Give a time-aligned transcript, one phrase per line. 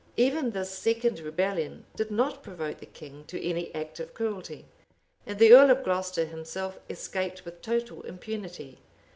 [0.17, 4.65] Even this second rebellion did not provoke the king to any act of cruelty;
[5.27, 8.79] and the earl of Glocester himself escaped with total impunity.